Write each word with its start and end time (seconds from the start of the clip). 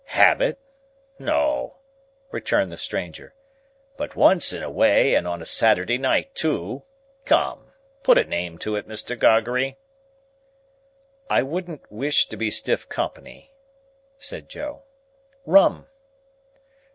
"Habit? 0.17 0.57
No," 1.19 1.77
returned 2.31 2.71
the 2.71 2.77
stranger, 2.77 3.35
"but 3.97 4.15
once 4.15 4.51
and 4.51 4.63
away, 4.63 5.13
and 5.13 5.27
on 5.27 5.43
a 5.43 5.45
Saturday 5.45 5.99
night 5.99 6.33
too. 6.33 6.81
Come! 7.23 7.73
Put 8.01 8.17
a 8.17 8.23
name 8.23 8.57
to 8.65 8.75
it, 8.77 8.87
Mr. 8.87 9.15
Gargery." 9.15 9.77
"I 11.29 11.43
wouldn't 11.43 11.91
wish 11.91 12.25
to 12.29 12.35
be 12.35 12.49
stiff 12.49 12.89
company," 12.89 13.53
said 14.17 14.49
Joe. 14.49 14.81
"Rum." 15.45 15.85